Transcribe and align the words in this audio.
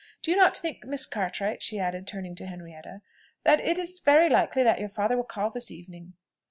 Do 0.23 0.31
you 0.31 0.37
not 0.37 0.57
think, 0.57 0.83
Miss 0.83 1.05
Cartwright," 1.05 1.61
she 1.61 1.79
added, 1.79 2.07
turning 2.07 2.33
to 2.33 2.47
Henrietta, 2.47 3.03
"that 3.43 3.59
it 3.59 3.77
is 3.77 3.99
very 3.99 4.29
likely 4.31 4.63
your 4.63 4.89
father 4.89 5.15
will 5.15 5.23
call 5.23 5.51
this 5.51 5.69
evening?" 5.69 6.13